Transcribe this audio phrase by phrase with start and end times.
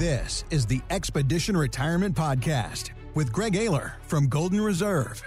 [0.00, 5.22] This is the Expedition Retirement Podcast with Greg Ayler from Golden Reserve.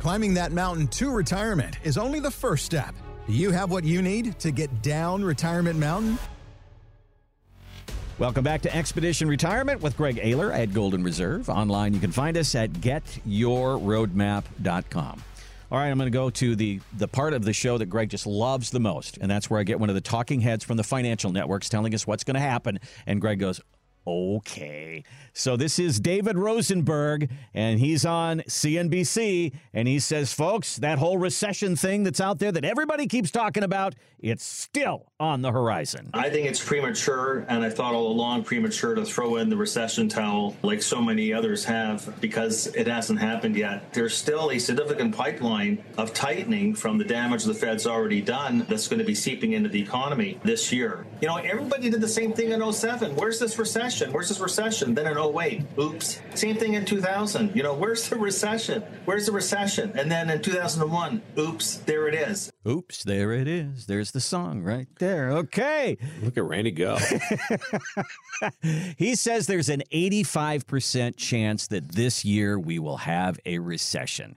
[0.00, 2.94] Climbing that mountain to retirement is only the first step.
[3.26, 6.18] Do you have what you need to get down Retirement Mountain?
[8.18, 11.48] Welcome back to Expedition Retirement with Greg Ayler at Golden Reserve.
[11.48, 15.22] Online, you can find us at getyourroadmap.com.
[15.72, 18.10] All right, I'm going to go to the the part of the show that Greg
[18.10, 20.76] just loves the most, and that's where I get one of the talking heads from
[20.76, 23.60] the financial networks telling us what's going to happen, and Greg goes,
[24.06, 25.02] Okay.
[25.32, 31.18] So this is David Rosenberg, and he's on CNBC, and he says, folks, that whole
[31.18, 36.10] recession thing that's out there that everybody keeps talking about, it's still on the horizon.
[36.14, 40.08] I think it's premature, and I thought all along premature to throw in the recession
[40.08, 43.92] towel like so many others have because it hasn't happened yet.
[43.92, 48.88] There's still a significant pipeline of tightening from the damage the Fed's already done that's
[48.88, 51.06] going to be seeping into the economy this year.
[51.20, 53.16] You know, everybody did the same thing in 07.
[53.16, 53.95] Where's this recession?
[53.96, 54.12] Recession?
[54.12, 54.94] Where's this recession?
[54.94, 56.20] Then in 08, oops.
[56.34, 57.54] Same thing in 2000.
[57.56, 58.82] You know, where's the recession?
[59.04, 59.92] Where's the recession?
[59.96, 62.52] And then in 2001, oops, there it is.
[62.66, 63.86] Oops, there it is.
[63.86, 65.30] There's the song right there.
[65.30, 65.96] Okay.
[66.22, 66.98] Look at Randy go.
[68.98, 74.36] he says there's an 85% chance that this year we will have a recession.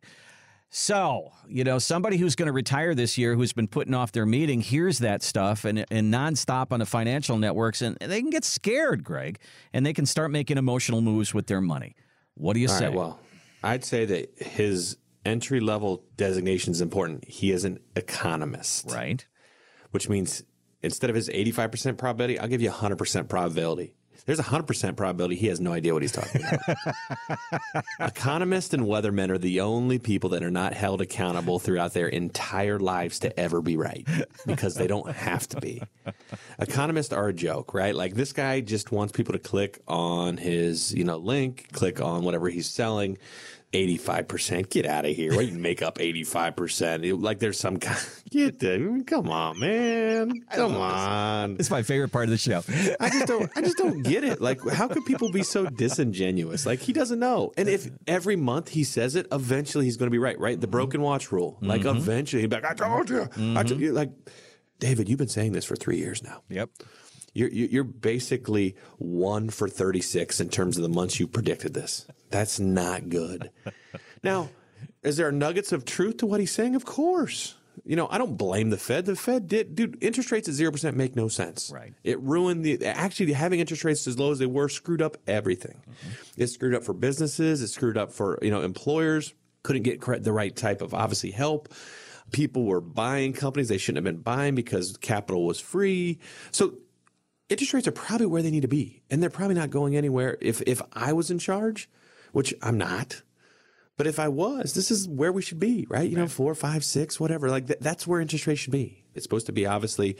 [0.71, 4.27] So, you know, somebody who's going to retire this year who's been putting off their
[4.27, 8.43] meeting hears that stuff and, and nonstop on the financial networks, and they can get
[8.43, 9.39] scared, Greg,
[9.73, 11.95] and they can start making emotional moves with their money.
[12.35, 12.85] What do you All say?
[12.85, 13.19] Right, well,
[13.63, 17.27] I'd say that his entry level designation is important.
[17.27, 18.91] He is an economist.
[18.91, 19.25] Right.
[19.89, 20.43] Which means
[20.83, 25.47] instead of his 85% probability, I'll give you 100% probability there's a 100% probability he
[25.47, 27.83] has no idea what he's talking about.
[27.99, 32.79] Economists and weathermen are the only people that are not held accountable throughout their entire
[32.79, 34.07] lives to ever be right
[34.45, 35.81] because they don't have to be.
[36.59, 37.95] Economists are a joke, right?
[37.95, 42.23] Like this guy just wants people to click on his, you know, link, click on
[42.23, 43.17] whatever he's selling
[43.73, 44.69] 85%.
[44.69, 45.35] Get out of here.
[45.35, 47.21] Why you make up 85%?
[47.21, 47.99] Like there's some kind.
[48.31, 50.41] Get the, come on, man.
[50.53, 51.55] Come on.
[51.59, 52.61] It's my favorite part of the show.
[52.99, 54.39] I just don't I just don't get it.
[54.41, 56.65] Like how could people be so disingenuous?
[56.65, 57.53] Like he doesn't know.
[57.57, 60.59] And if every month he says it, eventually he's going to be right, right?
[60.59, 61.57] The broken watch rule.
[61.61, 61.97] Like mm-hmm.
[61.97, 63.21] eventually he'll be like, I told you.
[63.21, 63.57] Mm-hmm.
[63.57, 63.93] I told you.
[63.93, 64.11] Like,
[64.79, 66.41] David, you've been saying this for three years now.
[66.49, 66.69] Yep.
[67.33, 72.07] You're, you're basically one for 36 in terms of the months you predicted this.
[72.29, 73.51] That's not good.
[74.23, 74.49] now,
[75.03, 76.75] is there nuggets of truth to what he's saying?
[76.75, 77.55] Of course.
[77.85, 79.05] You know, I don't blame the Fed.
[79.05, 81.71] The Fed did, dude, interest rates at 0% make no sense.
[81.73, 81.93] Right.
[82.03, 85.81] It ruined the, actually, having interest rates as low as they were screwed up everything.
[85.89, 86.41] Mm-hmm.
[86.41, 87.61] It screwed up for businesses.
[87.61, 89.33] It screwed up for, you know, employers.
[89.63, 91.69] Couldn't get the right type of, obviously, help
[92.31, 96.19] people were buying companies they shouldn't have been buying because capital was free.
[96.51, 96.75] So
[97.49, 99.01] interest rates are probably where they need to be.
[99.09, 100.37] And they're probably not going anywhere.
[100.39, 101.89] If, if I was in charge,
[102.31, 103.21] which I'm not,
[103.97, 106.09] but if I was, this is where we should be, right?
[106.09, 106.21] You right.
[106.21, 107.49] know, four, five, six, whatever.
[107.49, 109.03] Like th- that's where interest rates should be.
[109.13, 110.15] It's supposed to be obviously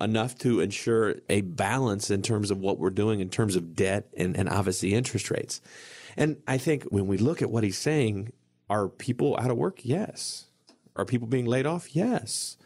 [0.00, 4.08] enough to ensure a balance in terms of what we're doing in terms of debt
[4.16, 5.62] and, and obviously interest rates.
[6.16, 8.32] And I think when we look at what he's saying,
[8.68, 9.80] are people out of work?
[9.82, 10.48] Yes.
[10.94, 11.96] Are people being laid off?
[11.96, 12.58] Yes.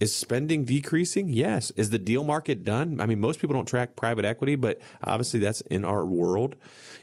[0.00, 1.28] Is spending decreasing?
[1.28, 1.70] Yes.
[1.72, 3.00] Is the deal market done?
[3.00, 6.56] I mean, most people don't track private equity, but obviously that's in our world.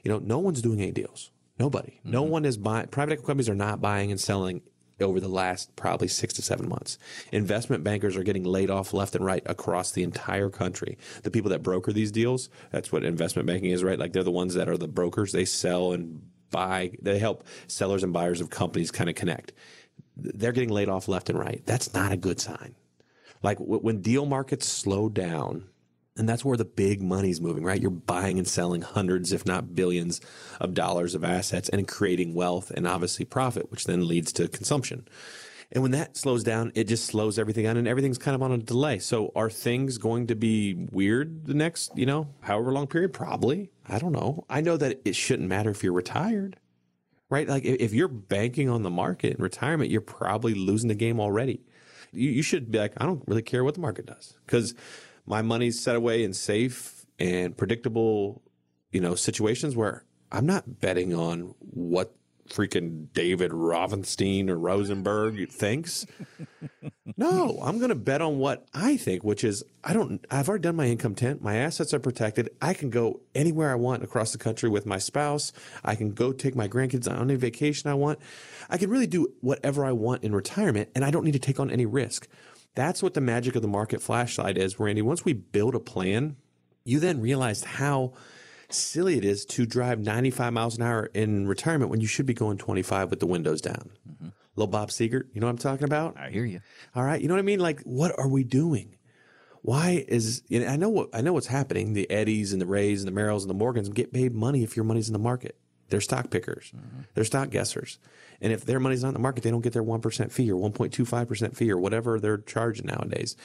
[0.03, 1.31] You know, no one's doing any deals.
[1.59, 1.99] Nobody.
[1.99, 2.11] Mm-hmm.
[2.11, 2.87] No one is buying.
[2.87, 4.61] Private equity companies are not buying and selling
[4.99, 6.97] over the last probably six to seven months.
[7.31, 10.97] Investment bankers are getting laid off left and right across the entire country.
[11.23, 13.99] The people that broker these deals, that's what investment banking is, right?
[13.99, 15.31] Like they're the ones that are the brokers.
[15.31, 19.53] They sell and buy, they help sellers and buyers of companies kind of connect.
[20.15, 21.61] They're getting laid off left and right.
[21.65, 22.73] That's not a good sign.
[23.43, 25.65] Like w- when deal markets slow down,
[26.17, 27.79] and that's where the big money's moving, right?
[27.79, 30.19] You're buying and selling hundreds, if not billions,
[30.59, 35.07] of dollars of assets and creating wealth and obviously profit, which then leads to consumption.
[35.71, 38.51] And when that slows down, it just slows everything down and everything's kind of on
[38.51, 38.99] a delay.
[38.99, 43.13] So are things going to be weird the next, you know, however long period?
[43.13, 43.69] Probably.
[43.85, 44.45] I don't know.
[44.49, 46.57] I know that it shouldn't matter if you're retired,
[47.29, 47.47] right?
[47.47, 51.61] Like if you're banking on the market in retirement, you're probably losing the game already
[52.11, 54.73] you, you should be like, I don't really care what the market does because
[55.25, 58.41] my money's set away in safe and predictable,
[58.91, 62.15] you know, situations where I'm not betting on what
[62.49, 66.05] freaking David Rovenstein or Rosenberg thinks.
[67.19, 70.61] No, I'm going to bet on what I think, which is I don't, I've already
[70.61, 71.41] done my income tent.
[71.41, 72.51] My assets are protected.
[72.61, 75.51] I can go anywhere I want across the country with my spouse.
[75.83, 78.19] I can go take my grandkids on any vacation I want.
[78.69, 81.59] I can really do whatever I want in retirement and I don't need to take
[81.59, 82.27] on any risk.
[82.75, 85.01] That's what the magic of the market flashlight is, Randy.
[85.01, 86.35] Once we build a plan,
[86.85, 88.13] you then realize how
[88.69, 92.35] silly it is to drive 95 miles an hour in retirement when you should be
[92.35, 93.89] going 25 with the windows down.
[94.07, 94.27] Mm-hmm.
[94.57, 96.17] Little Bob Seger, you know what I'm talking about?
[96.17, 96.61] I hear you.
[96.95, 97.59] All right, you know what I mean?
[97.59, 98.95] Like, what are we doing?
[99.61, 101.93] Why is you know, I know what I know what's happening.
[101.93, 104.75] The Eddies and the Rays and the Merrills and the Morgans get paid money if
[104.75, 105.57] your money's in the market.
[105.89, 106.73] They're stock pickers.
[106.75, 107.01] Mm-hmm.
[107.13, 107.97] They're stock guessers.
[108.41, 110.69] And if their money's not in the market, they don't get their 1% fee or
[110.69, 113.35] 1.25% fee or whatever they're charging nowadays.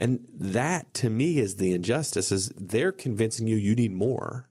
[0.00, 4.48] And that to me is the injustice is they're convincing you you need more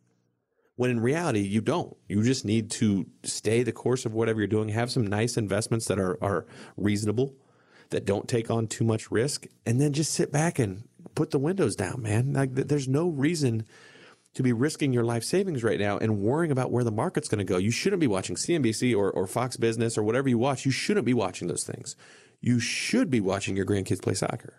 [0.75, 1.95] when in reality you don't.
[2.07, 5.85] You just need to stay the course of whatever you're doing, have some nice investments
[5.87, 6.45] that are, are
[6.77, 7.35] reasonable,
[7.89, 11.39] that don't take on too much risk, and then just sit back and put the
[11.39, 12.33] windows down, man.
[12.33, 13.65] Like there's no reason
[14.33, 17.45] to be risking your life savings right now and worrying about where the market's going
[17.45, 17.57] to go.
[17.57, 20.65] You shouldn't be watching CNBC or, or Fox Business or whatever you watch.
[20.65, 21.95] You shouldn't be watching those things.
[22.41, 24.55] You should be watching your grandkids play soccer.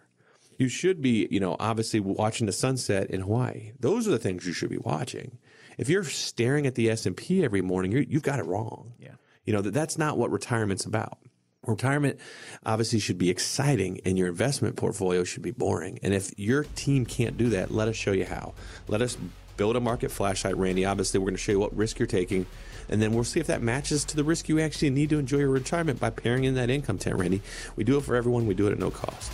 [0.59, 3.73] You should be, you know, obviously watching the sunset in Hawaii.
[3.81, 5.39] Those are the things you should be watching.
[5.79, 8.93] If you're staring at the S&P every morning, you have got it wrong.
[8.99, 9.13] Yeah.
[9.45, 11.19] You know, that that's not what retirement's about.
[11.67, 12.19] Retirement
[12.67, 15.99] obviously should be exciting and your investment portfolio should be boring.
[16.03, 18.55] And if your team can't do that, let us show you how.
[18.87, 19.17] Let us
[19.57, 20.85] build a market flashlight, Randy.
[20.85, 22.47] Obviously, we're going to show you what risk you're taking,
[22.89, 25.39] and then we'll see if that matches to the risk you actually need to enjoy
[25.39, 27.41] your retirement by pairing in that income tent, Randy.
[27.77, 29.33] We do it for everyone, we do it at no cost.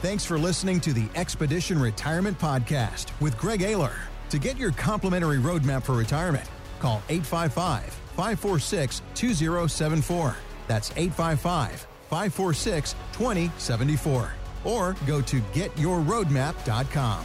[0.00, 3.94] Thanks for listening to the Expedition Retirement Podcast with Greg Ayler.
[4.30, 6.46] To get your complimentary roadmap for retirement,
[6.80, 7.84] call 855
[8.16, 10.36] 546 2074.
[10.66, 14.32] That's 855 546 2074.
[14.64, 17.24] Or go to getyourroadmap.com.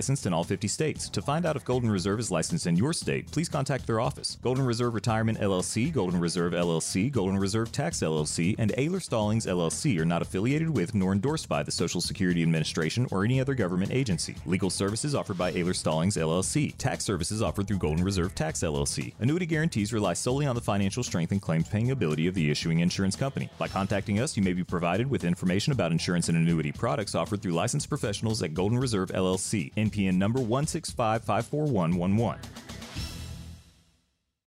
[0.00, 1.10] licensed in all 50 states.
[1.10, 4.38] To find out if Golden Reserve is licensed in your state, please contact their office.
[4.42, 10.00] Golden Reserve Retirement LLC, Golden Reserve LLC, Golden Reserve Tax LLC, and Ayler Stallings LLC
[10.00, 13.92] are not affiliated with nor endorsed by the Social Security Administration or any other government
[13.92, 14.34] agency.
[14.46, 16.74] Legal services offered by Ayler Stallings LLC.
[16.78, 19.12] Tax services offered through Golden Reserve Tax LLC.
[19.20, 22.80] Annuity guarantees rely solely on the financial strength and claims paying ability of the issuing
[22.80, 23.50] insurance company.
[23.58, 27.42] By contacting us, you may be provided with information about insurance and annuity products offered
[27.42, 29.70] through licensed professionals at Golden Reserve LLC.
[29.90, 32.38] NPN number 1655411.